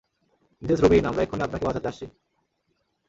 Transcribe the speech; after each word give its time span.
Mrs 0.61 0.79
Rubin, 0.83 1.03
আমরা 1.05 1.21
এক্ষুনি 1.23 1.43
আপনাকে 1.43 1.65
বাঁচাতে 1.65 1.87
আসছি! 1.87 2.05